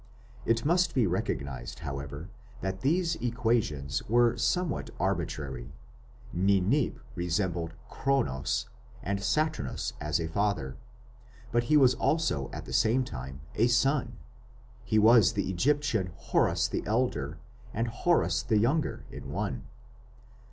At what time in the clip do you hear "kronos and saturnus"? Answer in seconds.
7.87-9.93